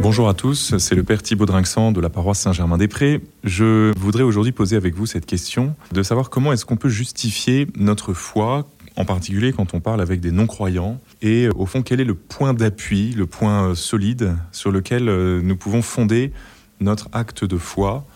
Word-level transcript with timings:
Bonjour 0.00 0.28
à 0.28 0.34
tous, 0.34 0.76
c'est 0.78 0.94
le 0.94 1.02
Père 1.02 1.22
Thibaut 1.22 1.46
Drinxan 1.46 1.92
de 1.92 2.00
la 2.00 2.10
paroisse 2.10 2.40
Saint-Germain-des-Prés. 2.40 3.20
Je 3.42 3.92
voudrais 3.98 4.22
aujourd'hui 4.22 4.52
poser 4.52 4.76
avec 4.76 4.94
vous 4.94 5.06
cette 5.06 5.26
question 5.26 5.74
de 5.92 6.02
savoir 6.02 6.30
comment 6.30 6.52
est-ce 6.52 6.64
qu'on 6.64 6.76
peut 6.76 6.88
justifier 6.88 7.66
notre 7.76 8.12
foi, 8.12 8.68
en 8.96 9.04
particulier 9.04 9.52
quand 9.52 9.74
on 9.74 9.80
parle 9.80 10.00
avec 10.00 10.20
des 10.20 10.30
non-croyants, 10.30 11.00
et 11.22 11.48
au 11.48 11.66
fond 11.66 11.82
quel 11.82 12.00
est 12.00 12.04
le 12.04 12.14
point 12.14 12.54
d'appui, 12.54 13.12
le 13.12 13.26
point 13.26 13.74
solide 13.74 14.36
sur 14.52 14.70
lequel 14.70 15.08
euh, 15.08 15.40
nous 15.42 15.56
pouvons 15.56 15.82
fonder 15.82 16.32
notre 16.80 17.08
acte 17.12 17.44
de 17.44 17.56
foi? 17.56 18.06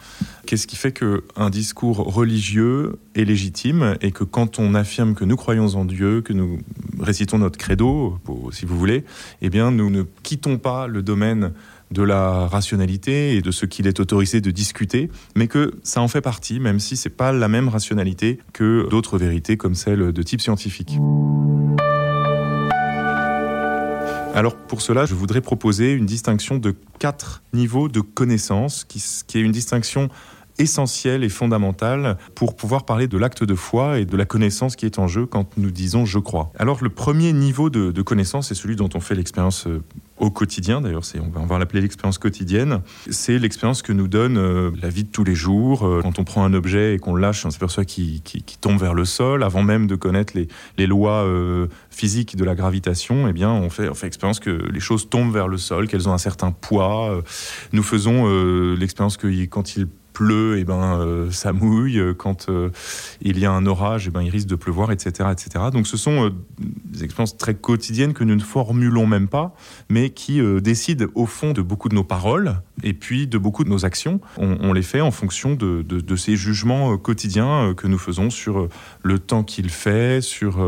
Qu'est-ce 0.48 0.66
qui 0.66 0.76
fait 0.76 0.92
qu'un 0.92 1.50
discours 1.50 1.98
religieux 1.98 2.98
est 3.14 3.26
légitime 3.26 3.96
et 4.00 4.12
que 4.12 4.24
quand 4.24 4.58
on 4.58 4.74
affirme 4.74 5.14
que 5.14 5.26
nous 5.26 5.36
croyons 5.36 5.66
en 5.74 5.84
Dieu, 5.84 6.22
que 6.22 6.32
nous 6.32 6.60
récitons 6.98 7.36
notre 7.36 7.58
credo, 7.58 8.18
si 8.50 8.64
vous 8.64 8.78
voulez, 8.78 9.04
eh 9.42 9.50
bien 9.50 9.70
nous 9.70 9.90
ne 9.90 10.04
quittons 10.22 10.56
pas 10.56 10.86
le 10.86 11.02
domaine 11.02 11.52
de 11.90 12.02
la 12.02 12.46
rationalité 12.46 13.36
et 13.36 13.42
de 13.42 13.50
ce 13.50 13.66
qu'il 13.66 13.86
est 13.86 14.00
autorisé 14.00 14.40
de 14.40 14.50
discuter, 14.50 15.10
mais 15.36 15.48
que 15.48 15.74
ça 15.82 16.00
en 16.00 16.08
fait 16.08 16.22
partie, 16.22 16.60
même 16.60 16.80
si 16.80 16.96
c'est 16.96 17.10
pas 17.10 17.30
la 17.30 17.48
même 17.48 17.68
rationalité 17.68 18.38
que 18.54 18.88
d'autres 18.88 19.18
vérités 19.18 19.58
comme 19.58 19.74
celle 19.74 20.12
de 20.12 20.22
type 20.22 20.40
scientifique. 20.40 20.96
Alors 24.34 24.56
pour 24.56 24.80
cela, 24.80 25.04
je 25.04 25.14
voudrais 25.14 25.42
proposer 25.42 25.92
une 25.92 26.06
distinction 26.06 26.56
de 26.56 26.74
quatre 26.98 27.42
niveaux 27.52 27.88
de 27.88 28.00
connaissance, 28.00 28.84
qui, 28.84 29.02
qui 29.26 29.36
est 29.36 29.42
une 29.42 29.52
distinction 29.52 30.08
essentielle 30.58 31.24
et 31.24 31.28
fondamentale 31.28 32.18
pour 32.34 32.56
pouvoir 32.56 32.84
parler 32.84 33.08
de 33.08 33.16
l'acte 33.16 33.44
de 33.44 33.54
foi 33.54 33.98
et 33.98 34.04
de 34.04 34.16
la 34.16 34.24
connaissance 34.24 34.76
qui 34.76 34.86
est 34.86 34.98
en 34.98 35.06
jeu 35.06 35.26
quand 35.26 35.56
nous 35.56 35.70
disons 35.70 36.04
je 36.04 36.18
crois. 36.18 36.50
Alors 36.58 36.82
le 36.82 36.90
premier 36.90 37.32
niveau 37.32 37.70
de, 37.70 38.02
connaissance 38.02 38.50
est 38.50 38.54
celui 38.54 38.76
dont 38.76 38.88
on 38.94 39.00
fait 39.00 39.14
l'expérience 39.14 39.66
euh, 39.66 39.82
au 40.18 40.30
quotidien, 40.30 40.80
d'ailleurs 40.80 41.02
on 41.16 41.38
va, 41.38 41.44
va 41.46 41.58
l'appeler 41.58 41.82
l'expérience 41.82 42.18
quotidienne, 42.18 42.80
c'est 43.10 43.38
l'expérience 43.38 43.82
que 43.82 43.92
nous 43.92 44.08
donne 44.08 44.38
euh, 44.38 44.70
la 44.80 44.88
vie 44.88 45.04
de 45.04 45.10
tous 45.10 45.24
les 45.24 45.34
jours. 45.34 45.86
Euh, 45.86 46.00
quand 46.02 46.18
on 46.18 46.24
prend 46.24 46.44
un 46.44 46.54
objet 46.54 46.94
et 46.94 46.98
qu'on 46.98 47.14
lâche, 47.14 47.44
on 47.44 47.50
s'aperçoit 47.50 47.84
qu'il 47.84 48.22
tombe 48.60 48.78
vers 48.78 48.94
le 48.94 49.04
sol, 49.04 49.42
avant 49.42 49.62
même 49.62 49.86
de 49.86 49.94
connaître 49.94 50.34
les, 50.34 50.86
lois 50.86 51.26
physiques 51.90 52.34
de 52.36 52.44
la 52.44 52.54
gravitation, 52.54 53.28
eh 53.28 53.32
bien 53.32 53.50
on 53.50 53.68
fait, 53.68 53.88
on 53.88 53.94
fait 53.94 54.06
expérience 54.06 54.40
que 54.40 54.50
les 54.50 54.80
choses 54.80 55.10
tombent 55.10 55.32
vers 55.32 55.48
le 55.48 55.58
sol, 55.58 55.86
qu'elles 55.86 56.08
ont 56.08 56.12
un 56.12 56.18
certain 56.18 56.50
poids. 56.50 57.22
Nous 57.72 57.82
faisons 57.82 58.26
l'expérience 58.74 59.18
que 59.18 59.26
quand 59.46 59.76
il 59.76 59.86
pleut, 60.18 60.56
et 60.56 60.62
eh 60.62 60.64
ben 60.64 60.98
euh, 60.98 61.30
ça 61.30 61.52
mouille. 61.52 62.02
Quand 62.16 62.48
euh, 62.48 62.70
il 63.22 63.38
y 63.38 63.46
a 63.46 63.52
un 63.52 63.66
orage, 63.66 64.06
et 64.06 64.08
eh 64.08 64.10
ben 64.10 64.20
il 64.20 64.30
risque 64.30 64.48
de 64.48 64.56
pleuvoir, 64.56 64.90
etc., 64.90 65.28
etc. 65.30 65.66
Donc 65.72 65.86
ce 65.86 65.96
sont 65.96 66.26
euh, 66.26 66.30
des 66.58 67.04
expériences 67.04 67.36
très 67.36 67.54
quotidiennes 67.54 68.14
que 68.14 68.24
nous 68.24 68.34
ne 68.34 68.40
formulons 68.40 69.06
même 69.06 69.28
pas, 69.28 69.54
mais 69.88 70.10
qui 70.10 70.40
décident 70.60 71.06
au 71.14 71.26
fond 71.26 71.52
de 71.52 71.62
beaucoup 71.62 71.88
de 71.88 71.94
nos 71.94 72.02
paroles 72.02 72.60
et 72.82 72.94
puis 72.94 73.28
de 73.28 73.38
beaucoup 73.38 73.62
de 73.62 73.68
nos 73.68 73.84
actions. 73.84 74.20
On, 74.38 74.72
les 74.72 74.82
fait 74.82 75.00
en 75.00 75.12
fonction 75.12 75.54
de, 75.54 75.82
de, 75.82 76.16
ces 76.16 76.34
jugements 76.34 76.96
quotidiens 76.98 77.74
que 77.76 77.86
nous 77.86 77.98
faisons 77.98 78.30
sur 78.30 78.68
le 79.02 79.18
temps 79.18 79.44
qu'il 79.44 79.70
fait, 79.70 80.20
sur 80.20 80.58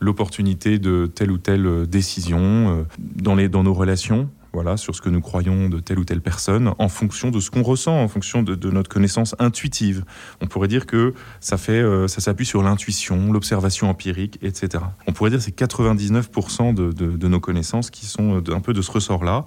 l'opportunité 0.00 0.78
de 0.78 1.06
telle 1.06 1.30
ou 1.30 1.38
telle 1.38 1.86
décision 1.88 2.86
dans, 2.98 3.34
les, 3.34 3.48
dans 3.48 3.64
nos 3.64 3.74
relations 3.74 4.30
voilà, 4.52 4.76
sur 4.76 4.94
ce 4.94 5.00
que 5.00 5.08
nous 5.08 5.20
croyons 5.20 5.68
de 5.68 5.80
telle 5.80 5.98
ou 5.98 6.04
telle 6.04 6.20
personne, 6.20 6.72
en 6.78 6.88
fonction 6.88 7.30
de 7.30 7.40
ce 7.40 7.50
qu'on 7.50 7.62
ressent, 7.62 7.96
en 7.96 8.08
fonction 8.08 8.42
de, 8.42 8.70
notre 8.70 8.90
connaissance 8.90 9.34
intuitive. 9.38 10.04
On 10.40 10.46
pourrait 10.46 10.68
dire 10.68 10.86
que 10.86 11.14
ça, 11.40 11.56
fait, 11.56 11.80
euh, 11.80 12.08
ça 12.08 12.20
s'appuie 12.20 12.46
sur 12.46 12.62
l'intuition, 12.62 13.32
l'observation 13.32 13.88
empirique, 13.88 14.38
etc. 14.42 14.84
On 15.06 15.12
pourrait 15.12 15.30
dire 15.30 15.38
que 15.38 15.44
c'est 15.44 15.58
99% 15.58 16.74
de, 16.74 17.28
nos 17.28 17.40
connaissances 17.40 17.90
qui 17.90 18.06
sont 18.06 18.42
un 18.48 18.60
peu 18.60 18.72
de 18.72 18.82
ce 18.82 18.90
ressort-là. 18.90 19.44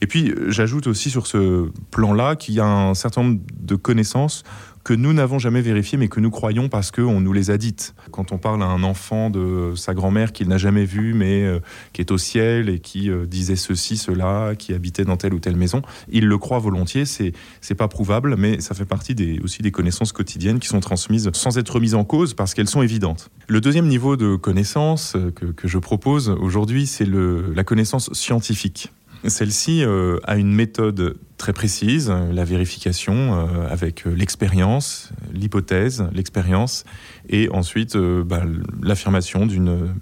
Et 0.00 0.06
puis, 0.06 0.34
j'ajoute 0.48 0.86
aussi 0.86 1.10
sur 1.10 1.26
ce 1.26 1.70
plan-là 1.90 2.36
qu'il 2.36 2.54
y 2.54 2.60
a 2.60 2.66
un 2.66 2.94
certain 2.94 3.22
nombre 3.22 3.40
de 3.58 3.76
connaissances 3.76 4.44
que 4.84 4.94
nous 4.94 5.12
n'avons 5.12 5.38
jamais 5.38 5.60
vérifié, 5.60 5.96
mais 5.98 6.08
que 6.08 6.20
nous 6.20 6.30
croyons 6.30 6.68
parce 6.68 6.90
qu'on 6.90 7.20
nous 7.20 7.32
les 7.32 7.50
a 7.50 7.58
dites. 7.58 7.94
Quand 8.10 8.32
on 8.32 8.38
parle 8.38 8.62
à 8.62 8.66
un 8.66 8.82
enfant 8.82 9.30
de 9.30 9.74
sa 9.76 9.94
grand-mère 9.94 10.32
qu'il 10.32 10.48
n'a 10.48 10.58
jamais 10.58 10.84
vue, 10.84 11.14
mais 11.14 11.44
euh, 11.44 11.60
qui 11.92 12.00
est 12.00 12.10
au 12.10 12.18
ciel 12.18 12.68
et 12.68 12.80
qui 12.80 13.10
euh, 13.10 13.26
disait 13.26 13.56
ceci, 13.56 13.96
cela, 13.96 14.54
qui 14.56 14.74
habitait 14.74 15.04
dans 15.04 15.16
telle 15.16 15.34
ou 15.34 15.38
telle 15.38 15.56
maison, 15.56 15.82
il 16.10 16.26
le 16.26 16.38
croit 16.38 16.58
volontiers. 16.58 17.04
C'est 17.04 17.32
c'est 17.60 17.74
pas 17.74 17.88
prouvable, 17.88 18.36
mais 18.36 18.60
ça 18.60 18.74
fait 18.74 18.84
partie 18.84 19.14
des, 19.14 19.38
aussi 19.40 19.62
des 19.62 19.70
connaissances 19.70 20.12
quotidiennes 20.12 20.58
qui 20.58 20.68
sont 20.68 20.80
transmises 20.80 21.30
sans 21.32 21.58
être 21.58 21.78
mises 21.80 21.94
en 21.94 22.04
cause 22.04 22.34
parce 22.34 22.54
qu'elles 22.54 22.68
sont 22.68 22.82
évidentes. 22.82 23.30
Le 23.48 23.60
deuxième 23.60 23.86
niveau 23.86 24.16
de 24.16 24.36
connaissance 24.36 25.14
euh, 25.16 25.30
que, 25.30 25.46
que 25.46 25.68
je 25.68 25.78
propose 25.78 26.28
aujourd'hui, 26.28 26.86
c'est 26.86 27.06
la 27.06 27.64
connaissance 27.64 28.12
scientifique. 28.12 28.92
Celle-ci 29.26 29.84
euh, 29.84 30.18
a 30.24 30.36
une 30.36 30.52
méthode 30.52 31.16
très 31.36 31.52
précise, 31.52 32.10
la 32.10 32.44
vérification 32.44 33.14
euh, 33.34 33.68
avec 33.68 34.06
euh, 34.06 34.14
l'expérience, 34.14 35.12
l'hypothèse, 35.32 36.04
l'expérience, 36.12 36.84
et 37.28 37.48
ensuite 37.50 37.96
euh, 37.96 38.24
bah, 38.24 38.42
l'affirmation 38.82 39.46
d'une 39.46 39.94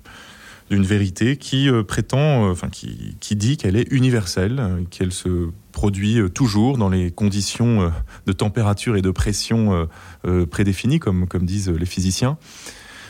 d'une 0.71 0.85
vérité 0.85 1.37
qui 1.37 1.69
euh, 1.69 1.83
prétend, 1.83 2.47
euh, 2.47 2.53
enfin 2.53 2.69
qui, 2.69 3.17
qui 3.19 3.35
dit 3.35 3.57
qu'elle 3.57 3.75
est 3.77 3.91
universelle, 3.91 4.59
euh, 4.61 4.85
qu'elle 4.89 5.13
se 5.13 5.51
produit 5.73 6.21
euh, 6.21 6.29
toujours 6.29 6.79
dans 6.79 6.89
les 6.89 7.11
conditions 7.11 7.83
euh, 7.83 7.89
de 8.27 8.33
température 8.33 8.97
et 8.97 9.03
de 9.03 9.11
pression 9.11 9.75
euh, 9.75 9.85
euh, 10.27 10.47
prédéfinies, 10.47 11.01
comme, 11.01 11.27
comme 11.27 11.45
disent 11.45 11.71
les 11.71 11.87
physiciens. 11.87 12.39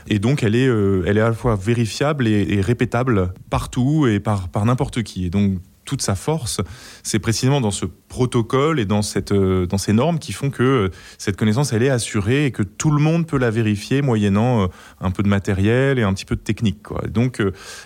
Et 0.09 0.19
donc, 0.19 0.43
elle 0.43 0.55
est, 0.55 0.67
euh, 0.67 1.05
elle 1.07 1.19
est 1.19 1.21
à 1.21 1.29
la 1.29 1.35
fois 1.35 1.55
vérifiable 1.55 2.27
et, 2.27 2.47
et 2.49 2.63
répétable 2.63 3.35
partout 3.51 4.07
et 4.07 4.21
par, 4.21 4.49
par 4.49 4.65
n'importe 4.65 5.03
qui. 5.03 5.27
Et 5.27 5.31
donc, 5.31 5.59
toute 5.91 6.03
sa 6.03 6.15
force, 6.15 6.61
c'est 7.03 7.19
précisément 7.19 7.61
dans 7.61 7.73
ce 7.73 7.85
protocole 7.85 8.79
et 8.79 8.85
dans, 8.85 9.03
cette, 9.03 9.33
euh, 9.33 9.67
dans 9.67 9.77
ces 9.77 9.93
normes 9.93 10.21
qui 10.21 10.33
font 10.33 10.49
que 10.49 10.63
euh, 10.63 10.89
cette 11.19 11.37
connaissance, 11.37 11.73
elle 11.73 11.83
est 11.83 11.91
assurée 11.91 12.47
et 12.47 12.53
que 12.53 12.63
tout 12.63 12.93
le 12.93 13.03
monde 13.03 13.27
peut 13.27 13.39
la 13.39 13.51
vérifier 13.51 14.01
moyennant 14.01 14.63
euh, 14.63 14.67
un 15.01 15.11
peu 15.11 15.25
de 15.25 15.29
matériel 15.29 15.99
et 15.99 16.05
un 16.05 16.15
petit 16.15 16.25
peu 16.25 16.37
de 16.37 16.41
technique. 16.41 16.79
Donc, 17.09 17.43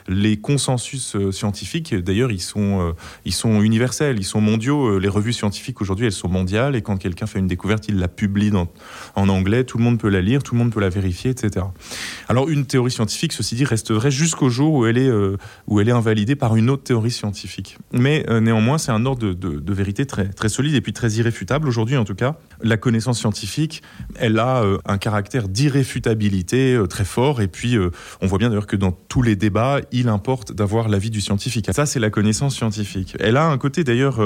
les 0.06 0.37
consensus 0.37 1.16
scientifiques, 1.31 1.94
d'ailleurs, 1.94 2.31
ils, 2.31 2.42
sont, 2.42 2.94
ils 3.25 3.32
sont 3.32 3.62
universels, 3.62 4.19
ils 4.19 4.25
sont 4.25 4.41
mondiaux. 4.41 4.98
Les 4.98 5.09
revues 5.09 5.32
scientifiques, 5.32 5.81
aujourd'hui, 5.81 6.06
elles 6.06 6.12
sont 6.12 6.28
mondiales 6.28 6.76
et 6.76 6.82
quand 6.82 6.98
quelqu'un 6.98 7.26
fait 7.26 7.38
une 7.38 7.47
découverte, 7.47 7.86
il 7.88 7.98
la 7.98 8.09
publie 8.09 8.50
en 9.15 9.28
anglais, 9.28 9.65
tout 9.65 9.78
le 9.78 9.84
monde 9.84 9.98
peut 9.98 10.09
la 10.09 10.21
lire, 10.21 10.42
tout 10.42 10.54
le 10.54 10.59
monde 10.59 10.72
peut 10.72 10.81
la 10.81 10.91
vérifier, 10.91 11.31
etc. 11.31 11.66
Alors, 12.28 12.50
une 12.50 12.66
théorie 12.66 12.91
scientifique, 12.91 13.32
ceci 13.32 13.54
dit, 13.54 13.65
reste 13.65 13.92
vraie 13.92 14.10
jusqu'au 14.10 14.50
jour 14.50 14.75
où 14.75 14.86
elle, 14.86 14.98
est, 14.98 15.10
où 15.66 15.81
elle 15.81 15.88
est 15.88 15.92
invalidée 15.92 16.36
par 16.36 16.56
une 16.56 16.69
autre 16.69 16.82
théorie 16.82 17.10
scientifique 17.10 17.78
mais 17.94 18.27
euh, 18.28 18.41
néanmoins 18.41 18.77
c'est 18.77 18.91
un 18.91 19.06
ordre 19.06 19.32
de, 19.32 19.72
vérité 19.72 20.05
très, 20.05 20.49
solide 20.49 20.75
et 20.75 20.81
puis 20.81 20.93
très 20.93 21.12
irréfutable 21.12 21.69
aujourd'hui 21.69 21.97
en 21.97 22.05
tout 22.05 22.15
cas. 22.15 22.37
La 22.62 22.77
connaissance 22.77 23.19
scientifique 23.19 23.82
elle 24.16 24.38
a 24.38 24.62
euh, 24.62 24.78
un 24.84 24.99
caractère 24.99 25.49
d'irréfutabilité 25.49 26.75
euh, 26.75 26.87
très 26.87 27.04
fort 27.04 27.41
et 27.41 27.49
puis 27.49 27.77
on 28.21 28.27
voit 28.27 28.38
bien 28.38 28.49
d'ailleurs 28.49 28.66
que 28.66 28.77
dans 28.77 28.93
tous 28.93 29.22
les 29.22 29.37
débats 29.37 29.81
il 29.93 30.09
importe 30.09 30.53
d'avoir 30.53 30.88
l'avis 30.88 31.10
du 31.10 31.21
scientifique. 31.21 31.69
Ça 31.72 31.87
c'est 31.87 32.00
la 32.00 32.10
connaissance 32.10 32.56
scientifique. 32.56 33.16
Elle 33.21 33.37
a 33.37 33.47
un 33.47 33.59
côté 33.59 33.84
d'ailleurs 33.84 34.16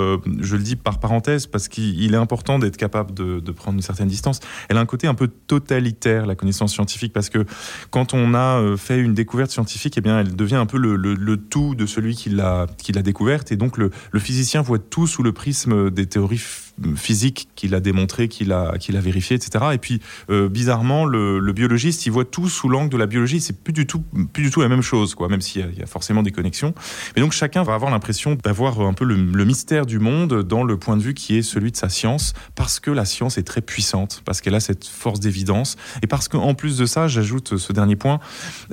je 0.40 0.56
le 0.56 0.62
dis 0.62 0.76
par 0.76 0.98
parenthèse 0.98 1.46
parce 1.46 1.68
qu'il 1.68 2.14
est 2.14 2.16
important 2.16 2.58
d'être 2.58 2.76
capable 2.76 3.12
de, 3.14 3.52
prendre 3.52 3.76
une 3.76 3.82
certaine 3.82 4.08
distance. 4.08 4.40
Elle 4.68 4.76
a 4.76 4.80
un 4.80 4.86
côté 4.86 5.06
un 5.06 5.14
peu 5.14 5.28
totalitaire 5.28 6.26
la 6.26 6.34
connaissance 6.34 6.72
scientifique 6.72 7.12
parce 7.12 7.28
que 7.28 7.44
quand 7.90 8.14
on 8.14 8.34
a 8.34 8.76
fait 8.76 8.98
une 8.98 9.14
découverte 9.14 9.50
scientifique 9.50 9.94
eh 9.98 10.00
bien 10.00 10.20
elle 10.20 10.36
devient 10.36 10.56
un 10.56 10.66
peu 10.66 10.78
le, 10.78 11.36
tout 11.36 11.74
de 11.74 11.86
celui 11.86 12.14
qui 12.14 12.30
l'a 12.30 12.66
découverte 13.02 13.52
donc 13.58 13.76
le, 13.76 13.90
physicien 14.18 14.62
voit 14.62 14.78
tout 14.78 15.06
sous 15.06 15.22
le 15.22 15.32
prisme 15.32 15.90
des 15.90 16.06
théories 16.06 16.40
physiques 16.96 17.48
qu'il 17.54 17.74
a 17.74 17.80
démontré 17.80 18.28
qu'il 18.28 18.52
a 18.52 18.72
a 18.72 19.00
vérifié 19.00 19.36
etc 19.36 19.66
et 19.72 19.78
puis 19.78 20.00
euh, 20.30 20.48
bizarrement 20.48 21.04
le, 21.04 21.52
biologiste 21.52 22.06
il 22.06 22.10
voit 22.10 22.24
tout 22.24 22.48
sous 22.48 22.68
l'angle 22.68 22.90
de 22.90 22.96
la 22.96 23.06
biologie. 23.06 23.40
C'est 23.40 23.62
plus 23.62 23.72
du 23.72 23.86
tout 23.86 24.02
plus 24.32 24.42
du 24.42 24.50
tout 24.50 24.60
la 24.60 24.68
même 24.68 24.82
chose 24.82 25.14
quoi 25.14 25.28
même 25.28 25.40
s'il 25.40 25.64
y, 25.74 25.78
y 25.78 25.82
a 25.82 25.86
forcément 25.86 26.22
des 26.22 26.30
connexions. 26.30 26.74
Mais 27.14 27.22
donc 27.22 27.32
chacun 27.32 27.62
va 27.62 27.74
avoir 27.74 27.90
l'impression 27.90 28.34
d'avoir 28.34 28.80
un 28.80 28.92
peu 28.92 29.04
le, 29.04 29.44
mystère 29.44 29.86
du 29.86 29.98
monde 29.98 30.42
dans 30.42 30.62
le 30.62 30.76
point 30.76 30.96
de 30.96 31.02
vue 31.02 31.14
qui 31.14 31.36
est 31.36 31.42
celui 31.42 31.72
de 31.72 31.76
sa 31.76 31.88
science 31.88 32.34
parce 32.54 32.80
que 32.80 32.90
la 32.90 33.04
science 33.04 33.38
est 33.38 33.42
très 33.42 33.60
puissante 33.60 34.22
parce 34.24 34.40
qu'elle 34.40 34.54
a 34.54 34.60
cette 34.60 34.86
force 34.86 35.20
d'évidence. 35.20 35.76
Et 36.02 36.06
parce 36.06 36.28
qu'en 36.28 36.54
plus 36.54 36.76
de 36.76 36.86
ça 36.86 37.08
j'ajoute 37.08 37.56
ce 37.56 37.72
dernier 37.72 37.96
point 37.96 38.20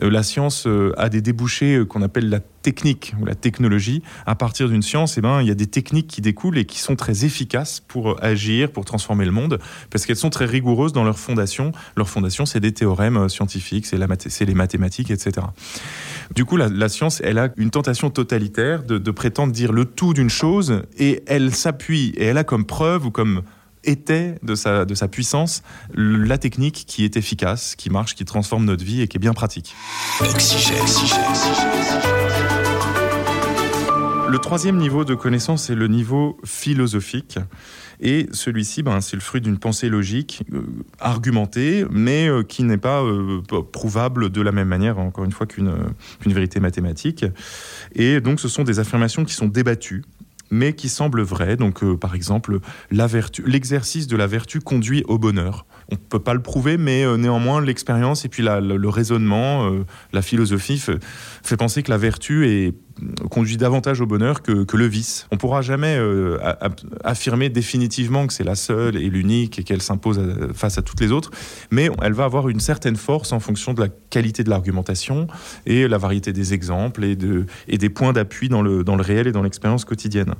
euh, 0.01 0.09
la 0.09 0.23
science 0.23 0.67
euh, 0.67 0.93
a 0.97 1.09
des 1.09 1.21
débouchés 1.21 1.83
qu'on 1.87 2.01
appelle 2.01 2.29
la 2.29 2.39
technique 2.65 3.13
ou 3.21 3.25
la 3.25 3.35
technologie 3.35 4.01
à 4.25 4.33
partir 4.33 4.69
d'une 4.69 4.81
science 4.81 5.19
eh 5.19 5.21
ben 5.21 5.39
il 5.39 5.47
y 5.47 5.51
a 5.51 5.55
des 5.55 5.67
techniques 5.67 6.07
qui 6.07 6.21
découlent 6.21 6.57
et 6.57 6.65
qui 6.65 6.79
sont 6.79 6.95
très 6.95 7.23
efficaces 7.23 7.79
pour 7.79 8.23
agir 8.23 8.71
pour 8.71 8.85
transformer 8.85 9.23
le 9.23 9.31
monde 9.31 9.59
parce 9.91 10.07
qu'elles 10.07 10.15
sont 10.15 10.31
très 10.31 10.45
rigoureuses 10.45 10.91
dans 10.91 11.03
leur 11.03 11.19
fondation. 11.19 11.73
Leur 11.95 12.09
fondation 12.09 12.47
c'est 12.47 12.59
des 12.59 12.71
théorèmes 12.71 13.17
euh, 13.17 13.29
scientifiques 13.29 13.85
c'est 13.85 14.45
les 14.45 14.55
mathématiques 14.55 15.11
etc 15.11 15.45
du 16.33 16.43
coup 16.43 16.57
la, 16.57 16.89
science 16.89 17.21
elle 17.23 17.37
a 17.37 17.49
une 17.55 17.69
tentation 17.69 18.09
totalitaire 18.09 18.81
de 18.83 19.11
prétendre 19.11 19.53
dire 19.53 19.71
le 19.71 19.85
tout 19.85 20.15
d'une 20.15 20.29
chose 20.29 20.81
et 20.97 21.21
elle 21.27 21.53
s'appuie 21.53 22.13
et 22.17 22.23
elle 22.23 22.39
a 22.39 22.43
comme 22.43 22.65
preuve 22.65 23.05
ou 23.05 23.11
comme 23.11 23.43
était 23.85 24.35
de 24.43 24.55
sa, 24.55 24.85
de 24.85 24.95
sa 24.95 25.07
puissance 25.07 25.63
la 25.93 26.37
technique 26.37 26.85
qui 26.87 27.05
est 27.05 27.17
efficace 27.17 27.75
qui 27.75 27.89
marche 27.89 28.15
qui 28.15 28.25
transforme 28.25 28.65
notre 28.65 28.83
vie 28.83 29.01
et 29.01 29.07
qui 29.07 29.17
est 29.17 29.19
bien 29.19 29.33
pratique. 29.33 29.75
Le 34.35 34.39
troisième 34.39 34.77
niveau 34.77 35.05
de 35.05 35.15
connaissance 35.15 35.69
est 35.69 35.75
le 35.75 35.87
niveau 35.87 36.37
philosophique. 36.43 37.39
Et 38.01 38.27
celui-ci, 38.31 38.83
ben, 38.83 38.99
c'est 38.99 39.15
le 39.15 39.21
fruit 39.21 39.39
d'une 39.39 39.57
pensée 39.57 39.87
logique, 39.87 40.43
euh, 40.51 40.63
argumentée, 40.99 41.85
mais 41.89 42.27
euh, 42.27 42.43
qui 42.43 42.63
n'est 42.63 42.77
pas 42.77 43.01
euh, 43.01 43.41
prouvable 43.71 44.29
de 44.29 44.41
la 44.41 44.51
même 44.51 44.67
manière, 44.67 44.99
encore 44.99 45.23
une 45.23 45.31
fois, 45.31 45.45
qu'une 45.45 45.73
qu'une 46.19 46.33
vérité 46.33 46.59
mathématique. 46.59 47.25
Et 47.93 48.19
donc, 48.19 48.41
ce 48.41 48.49
sont 48.49 48.63
des 48.63 48.79
affirmations 48.79 49.23
qui 49.23 49.33
sont 49.33 49.47
débattues 49.47 50.03
mais 50.51 50.73
qui 50.73 50.89
semblent 50.89 51.21
vraies. 51.21 51.57
Donc, 51.57 51.83
euh, 51.83 51.97
par 51.97 52.15
exemple, 52.15 52.59
l'exercice 52.91 54.07
de 54.07 54.15
la 54.15 54.27
vertu 54.27 54.59
conduit 54.59 55.03
au 55.07 55.17
bonheur. 55.17 55.65
On 55.91 55.95
ne 55.95 55.99
peut 55.99 56.19
pas 56.19 56.33
le 56.33 56.41
prouver, 56.41 56.77
mais 56.77 57.03
euh, 57.03 57.17
néanmoins, 57.17 57.61
l'expérience 57.61 58.25
et 58.25 58.29
puis 58.29 58.43
le, 58.43 58.89
raisonnement, 58.89 59.69
euh, 59.69 59.85
la 60.13 60.21
philosophie 60.21 60.81
fait 61.43 61.57
penser 61.57 61.83
que 61.83 61.91
la 61.91 61.97
vertu 61.97 62.47
est 62.47 62.73
conduit 63.29 63.57
davantage 63.57 64.01
au 64.01 64.05
bonheur 64.05 64.41
que, 64.41 64.63
que 64.63 64.77
le 64.77 64.85
vice. 64.85 65.27
On 65.31 65.37
pourra 65.37 65.61
jamais 65.61 65.97
euh, 65.97 66.37
affirmer 67.03 67.49
définitivement 67.49 68.27
que 68.27 68.33
c'est 68.33 68.43
la 68.43 68.55
seule 68.55 68.95
et 68.95 69.09
l'unique 69.09 69.59
et 69.59 69.63
qu'elle 69.63 69.81
s'impose 69.81 70.21
face 70.53 70.77
à 70.77 70.81
toutes 70.81 71.01
les 71.01 71.11
autres, 71.11 71.31
mais 71.71 71.89
elle 72.01 72.13
va 72.13 72.23
avoir 72.23 72.49
une 72.49 72.59
certaine 72.59 72.95
force 72.95 73.33
en 73.33 73.39
fonction 73.39 73.73
de 73.73 73.81
la 73.81 73.89
qualité 74.09 74.43
de 74.43 74.49
l'argumentation 74.49 75.27
et 75.65 75.87
la 75.87 75.97
variété 75.97 76.33
des 76.33 76.53
exemples 76.53 77.03
et, 77.03 77.15
de, 77.15 77.45
et 77.67 77.77
des 77.77 77.89
points 77.89 78.13
d'appui 78.13 78.49
dans 78.49 78.61
le, 78.61 78.83
dans 78.83 78.95
le 78.95 79.03
réel 79.03 79.27
et 79.27 79.31
dans 79.31 79.43
l'expérience 79.43 79.85
quotidienne. 79.85 80.35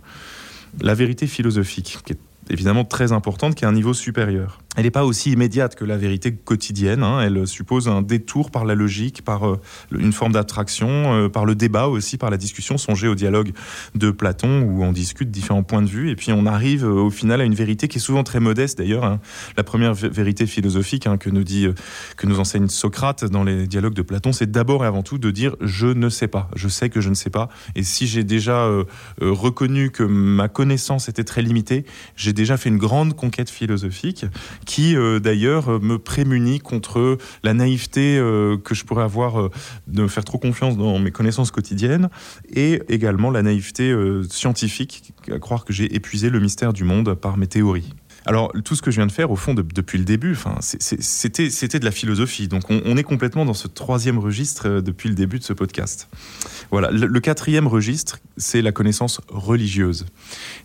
La 0.82 0.94
vérité 0.94 1.28
philosophique, 1.28 2.00
qui 2.06 2.14
est 2.14 2.20
évidemment 2.50 2.86
très 2.86 3.12
importante, 3.12 3.56
qui 3.56 3.66
est 3.66 3.68
un 3.68 3.74
niveau 3.74 3.94
supérieur. 3.94 4.60
Elle 4.76 4.84
n'est 4.84 4.92
pas 4.92 5.06
aussi 5.06 5.32
immédiate 5.32 5.76
que 5.76 5.86
la 5.86 5.98
vérité 5.98 6.34
quotidienne. 6.34 7.04
Hein. 7.04 7.22
Elle 7.22 7.48
suppose 7.48 7.88
un 7.88 8.02
détour 8.02 8.52
par 8.52 8.66
la 8.66 8.76
logique, 8.76 9.24
par 9.24 9.48
euh, 9.48 9.60
une 9.92 10.12
forme 10.12 10.34
d'attraction, 10.34 10.88
euh, 10.90 11.30
par 11.30 11.46
le 11.46 11.56
débat 11.56 11.88
aussi, 11.88 12.18
par 12.18 12.30
la 12.30 12.38
discussion. 12.38 12.78
Songez 12.78 13.08
au 13.08 13.16
dialogue 13.16 13.54
de 13.96 14.12
Platon 14.12 14.62
où 14.62 14.84
on 14.84 14.92
discute 14.92 15.32
différents 15.32 15.64
points 15.64 15.82
de 15.82 15.88
vue 15.88 16.10
et 16.10 16.16
puis 16.16 16.34
on 16.34 16.46
arrive 16.46 16.86
euh, 16.86 17.04
au 17.04 17.10
final 17.10 17.40
à 17.40 17.46
une 17.46 17.56
vérité 17.56 17.88
qui 17.88 18.00
est 18.00 18.02
souvent 18.02 18.24
très 18.24 18.40
modeste 18.40 18.78
d'ailleurs. 18.78 19.06
Hein. 19.06 19.20
La 19.56 19.64
première 19.64 19.94
vérité 19.94 20.46
philosophique 20.46 21.08
hein, 21.08 21.18
que 21.18 21.30
nous 21.30 21.44
dit, 21.44 21.68
que 22.18 22.28
nous 22.28 22.40
enseigne 22.40 22.68
Socrate 22.68 23.24
dans 23.26 23.44
les 23.44 23.68
dialogues 23.68 23.94
de 23.94 24.02
Platon, 24.02 24.34
c'est 24.34 24.52
d'abord 24.52 24.84
et 24.84 24.88
avant 24.88 25.04
tout 25.04 25.18
de 25.18 25.32
dire 25.32 25.56
je 25.62 25.88
ne 25.88 26.10
sais 26.10 26.28
pas. 26.28 26.50
Je 26.56 26.68
sais 26.68 26.90
que 26.90 27.00
je 27.00 27.10
ne 27.10 27.16
sais 27.16 27.30
pas. 27.30 27.48
Et 27.76 27.84
si 27.84 28.08
j'ai 28.08 28.24
déjà 28.24 28.70
reconnu 29.22 29.92
que 29.92 30.04
ma 30.04 30.48
connaissance 30.48 31.08
était 31.10 31.24
très 31.24 31.42
limitée, 31.42 31.86
j'ai 32.16 32.34
déjà 32.34 32.58
fait 32.58 32.70
une 32.70 32.78
grande 32.78 33.16
conquête 33.16 33.50
philosophique 33.50 34.26
qui 34.66 34.96
euh, 34.96 35.20
d'ailleurs 35.20 35.70
euh, 35.70 35.80
me 35.80 35.98
prémunit 35.98 36.60
contre 36.60 37.18
la 37.44 37.54
naïveté 37.54 38.18
euh, 38.18 38.58
que 38.58 38.76
je 38.76 38.84
pourrais 38.84 39.04
avoir 39.04 39.40
euh, 39.40 39.52
de 39.88 40.04
me 40.04 40.08
faire 40.08 40.26
trop 40.26 40.38
confiance 40.38 40.78
dans 40.78 41.00
mes 41.00 41.12
connaissances 41.12 41.52
quotidiennes 41.52 42.10
et 42.54 42.82
également 42.90 43.32
la 43.32 43.42
naïveté 43.42 43.92
euh, 43.92 44.24
scientifique 44.24 45.14
à 45.32 45.40
croire 45.40 45.66
que 45.66 45.74
j'ai 45.74 45.96
épuisé 45.96 46.30
le 46.30 46.40
mystère 46.40 46.74
du 46.74 46.84
monde 46.84 47.14
par 47.14 47.38
mes 47.38 47.48
théories. 47.48 47.94
Alors 48.26 48.52
tout 48.64 48.76
ce 48.76 48.82
que 48.82 48.92
je 48.92 48.98
viens 48.98 49.08
de 49.08 49.12
faire 49.12 49.32
au 49.32 49.36
fond 49.36 49.54
de, 49.54 49.62
depuis 49.62 49.98
le 49.98 50.06
début, 50.06 50.36
c'était 50.60 51.80
de 51.80 51.86
la 51.86 51.92
philosophie. 51.92 52.48
Donc 52.48 52.64
on, 52.70 52.98
est 52.98 53.04
complètement 53.04 53.46
dans 53.46 53.54
ce 53.54 53.68
troisième 53.68 54.18
registre 54.18 54.68
euh, 54.68 54.82
depuis 54.82 55.10
le 55.10 55.16
début 55.16 55.40
de 55.40 55.44
ce 55.44 55.54
podcast. 55.54 56.10
Voilà. 56.72 56.92
Le 56.92 57.20
quatrième 57.20 57.68
registre, 57.68 58.20
c'est 58.38 58.62
la 58.62 58.72
connaissance 58.72 59.22
religieuse. 59.30 60.06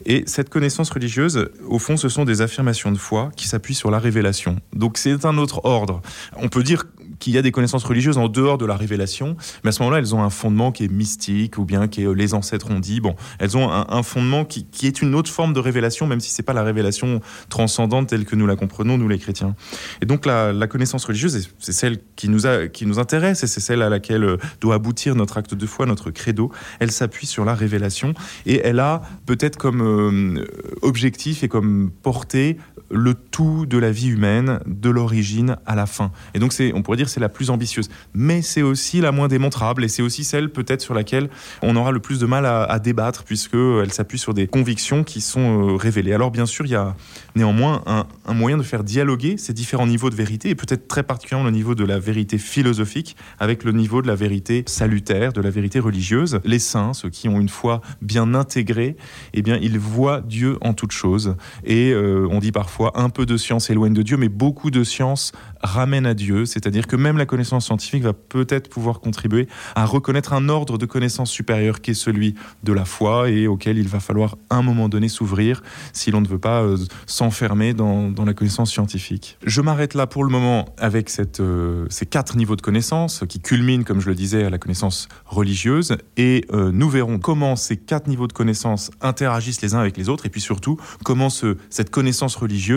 Et 0.07 0.25
cette 0.27 0.49
connaissance 0.49 0.91
religieuse, 0.91 1.51
au 1.67 1.79
fond, 1.79 1.97
ce 1.97 2.09
sont 2.09 2.25
des 2.25 2.41
affirmations 2.41 2.93
de 2.93 2.99
foi 2.99 3.31
qui 3.37 3.47
s'appuient 3.47 3.75
sur 3.75 3.91
la 3.91 3.99
révélation. 3.99 4.61
Donc 4.73 4.97
c'est 4.97 5.25
un 5.25 5.37
autre 5.39 5.61
ordre. 5.65 6.01
On 6.37 6.49
peut 6.49 6.63
dire 6.63 6.85
qu'il 7.21 7.33
y 7.33 7.39
a 7.39 7.43
des 7.43 7.53
connaissances 7.53 7.85
religieuses 7.85 8.19
en 8.19 8.29
dehors 8.29 8.59
de 8.59 8.67
la 8.67 8.77
révélation, 8.77 9.37
mais 9.63 9.69
à 9.69 9.73
ce 9.73 9.83
moment-là, 9.83 9.99
elles 9.99 10.15
ont 10.15 10.23
un 10.23 10.31
fondement 10.31 10.73
qui 10.73 10.85
est 10.85 10.93
mystique 10.93 11.59
ou 11.59 11.65
bien 11.65 11.87
qui 11.87 12.03
est 12.03 12.07
euh, 12.07 12.13
les 12.13 12.35
ancêtres 12.35 12.71
ont 12.71 12.81
dit. 12.81 13.01
Bon, 13.01 13.15
elles 13.39 13.57
ont 13.57 13.71
un, 13.71 14.03
fondement 14.03 14.45
qui, 14.45 14.67
est 14.83 15.03
une 15.03 15.15
autre 15.15 15.31
forme 15.31 15.53
de 15.53 15.61
révélation, 15.61 16.07
même 16.07 16.21
si 16.21 16.31
c'est 16.31 16.43
pas 16.43 16.53
la 16.53 16.63
révélation 16.63 17.21
transcendante 17.49 18.09
telle 18.09 18.25
que 18.25 18.35
nous 18.35 18.47
la 18.47 18.57
comprenons 18.57 18.99
nous 18.99 19.09
les 19.09 19.19
chrétiens. 19.19 19.55
Et 20.03 20.07
donc 20.07 20.27
la, 20.27 20.53
la 20.53 20.67
connaissance 20.67 21.05
religieuse, 21.05 21.51
c'est 21.59 21.73
celle 21.73 21.99
qui 22.17 22.29
nous 22.29 22.47
a, 22.47 22.67
qui 22.69 22.87
nous 22.87 22.99
intéresse 22.99 23.43
et 23.43 23.47
c'est 23.47 23.61
celle 23.61 23.83
à 23.83 23.89
laquelle 23.89 24.25
euh, 24.25 24.37
doit 24.61 24.75
aboutir 24.75 25.15
notre 25.15 25.37
acte 25.39 25.55
de 25.55 25.67
foi, 25.67 25.87
notre 25.87 26.11
credo. 26.11 26.51
Elle 26.79 26.91
s'appuie 26.91 27.27
sur 27.27 27.45
la 27.45 27.55
révélation 27.55 28.15
et 28.47 28.61
elle 28.65 28.81
a 28.81 29.03
peut-être 29.27 29.57
comme 29.57 29.83
euh, 29.83 30.45
objectif 30.83 31.43
et 31.43 31.49
comme 31.49 31.91
portée 32.03 32.57
le 32.91 33.15
tout 33.15 33.67
de 33.67 33.79
la 33.79 33.91
vie 33.91 34.09
humaine, 34.09 34.61
de 34.67 34.91
l'origine 34.91 35.57
à 35.67 35.75
la 35.75 35.87
fin. 35.87 36.11
Et 36.35 36.39
donc, 36.39 36.53
on 36.75 36.83
pourrait 36.83 36.97
dire, 36.97 37.09
c'est 37.09 37.21
la 37.21 37.29
plus 37.29 37.51
ambitieuse. 37.51 37.89
Mais 38.15 38.43
c'est 38.43 38.63
aussi 38.63 39.01
la 39.01 39.13
moins 39.13 39.29
démontrable 39.29 39.85
et 39.85 39.89
c'est 39.89 40.03
aussi 40.03 40.25
celle 40.25 40.51
peut-être 40.51 40.81
sur 40.81 40.95
laquelle 40.95 41.31
on 41.63 41.77
aura 41.77 41.93
le 41.93 42.01
plus 42.01 42.19
de 42.19 42.27
mal 42.27 42.47
à, 42.47 42.65
à 42.65 42.79
débattre 42.79 43.25
puisqu'elle 43.25 43.93
s'appuie 43.93 44.19
sur 44.19 44.35
des 44.35 44.47
convictions 44.47 45.05
qui 45.05 45.21
sont 45.21 45.71
euh, 45.71 45.77
révélées. 45.77 46.13
Alors, 46.13 46.31
bien 46.31 46.47
sûr, 46.47 46.67
il 46.67 46.73
y 46.73 46.77
a 46.77 46.95
néanmoins 47.37 47.83
un, 47.87 48.35
moyen 48.35 48.57
de 48.57 48.63
faire 48.63 48.85
dialoguer 48.85 49.37
ces 49.37 49.53
différents 49.53 49.87
niveaux 49.87 50.11
de 50.11 50.15
vérité 50.15 50.51
et 50.51 50.55
peut-être 50.55 50.89
très 50.89 51.03
particulièrement 51.03 51.47
le 51.47 51.55
niveau 51.55 51.75
de 51.75 51.85
la 51.85 51.99
vérité 51.99 52.39
philosophique 52.39 53.17
avec 53.39 53.65
le 53.65 53.73
niveau 53.73 54.03
de 54.03 54.07
la 54.07 54.15
vérité 54.15 54.65
salutaire, 54.67 55.33
de 55.33 55.41
la 55.41 55.51
vérité 55.51 55.79
religieuse. 55.79 56.41
Les 56.45 56.59
saints, 56.59 56.95
ceux 56.95 57.11
qui 57.11 57.29
ont 57.29 57.41
une 57.41 57.49
foi 57.49 57.81
bien 58.03 58.35
intégrée, 58.35 58.97
eh 59.35 59.43
bien, 59.43 59.59
ils 59.61 59.79
voient 59.79 60.21
Dieu 60.21 60.59
en 60.61 60.73
toute 60.73 60.93
chose. 60.93 61.37
Et 61.65 61.93
euh, 61.93 62.27
on 62.31 62.39
dit 62.39 62.53
parfois 62.53 62.80
un 62.95 63.11
peu 63.11 63.27
de 63.27 63.37
science 63.37 63.71
éloigne 63.71 63.95
de 63.95 64.03
Dieu, 64.03 64.17
mais 64.17 64.29
beaucoup 64.29 64.71
de 64.71 64.85
science 64.85 65.33
ramène 65.63 66.07
à 66.07 66.15
Dieu. 66.15 66.47
C'est-à-dire 66.47 66.87
que 66.87 66.97
même 66.97 67.19
la 67.19 67.27
connaissance 67.27 67.67
scientifique 67.67 68.03
va 68.03 68.13
peut-être 68.13 68.69
pouvoir 68.69 69.01
contribuer 69.01 69.49
à 69.75 69.85
reconnaître 69.85 70.33
un 70.33 70.49
ordre 70.49 70.79
de 70.79 70.87
connaissance 70.87 71.31
supérieur 71.31 71.81
qui 71.81 71.93
est 71.93 71.95
celui 71.95 72.35
de 72.63 72.73
la 72.73 72.85
foi 72.85 73.31
et 73.31 73.47
auquel 73.47 73.79
il 73.79 73.89
va 73.89 74.01
falloir 74.01 74.37
à 74.49 74.57
un 74.57 74.63
moment 74.63 74.89
donné 74.89 75.09
s'ouvrir 75.09 75.63
si 75.93 76.11
l'on 76.11 76.21
ne 76.21 76.29
veut 76.29 76.39
pas 76.39 76.63
euh, 76.63 76.77
s'enfermer 77.07 77.75
dans, 77.75 78.13
la 78.25 78.35
connaissance 78.35 78.71
scientifique. 78.71 79.39
Je 79.45 79.61
m'arrête 79.61 79.95
là 79.95 80.07
pour 80.07 80.25
le 80.25 80.31
moment 80.31 80.75
avec 80.79 81.11
euh, 81.41 81.87
ces 81.89 82.07
quatre 82.07 82.37
niveaux 82.37 82.57
de 82.57 82.61
connaissance 82.61 83.25
qui 83.29 83.41
culminent, 83.41 83.83
comme 83.83 84.01
je 84.01 84.09
le 84.09 84.15
disais, 84.15 84.45
à 84.45 84.51
la 84.51 84.59
connaissance 84.59 85.09
religieuse 85.25 85.97
et 86.17 86.45
euh, 86.53 86.71
nous 86.73 86.89
verrons 86.89 87.19
comment 87.19 87.57
ces 87.57 87.77
quatre 87.77 88.09
niveaux 88.09 88.27
de 88.27 88.33
connaissance 88.33 88.91
interagissent 89.01 89.63
les 89.63 89.75
uns 89.75 89.81
avec 89.81 89.97
les 89.97 90.09
autres 90.09 90.27
et 90.27 90.29
puis 90.29 90.41
surtout 90.41 90.79
comment 91.05 91.31
ce, 91.31 91.57
cette 91.71 91.91
connaissance 91.91 92.37
religieuse 92.37 92.70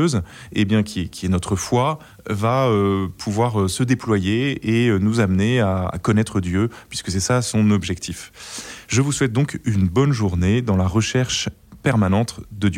eh 0.53 0.65
bien, 0.65 0.83
qui, 0.83 1.01
est 1.01 1.29
notre 1.29 1.55
foi 1.55 1.99
va 2.29 2.67
euh, 2.67 3.07
pouvoir 3.17 3.61
euh, 3.61 3.67
se 3.67 3.83
déployer 3.83 4.85
et 4.85 4.89
euh, 4.89 4.97
nous 4.97 5.19
amener 5.19 5.59
à 5.61 5.91
connaître 6.01 6.41
Dieu 6.41 6.69
puisque 6.89 7.11
c'est 7.11 7.19
ça 7.19 7.41
son 7.41 7.71
objectif. 7.71 8.31
Je 8.87 9.01
vous 9.01 9.11
souhaite 9.11 9.33
donc 9.33 9.59
une 9.65 9.87
bonne 9.87 10.11
journée 10.11 10.61
dans 10.61 10.77
la 10.77 10.87
recherche 10.87 11.49
permanente 11.81 12.39
de 12.51 12.69
Dieu. 12.69 12.71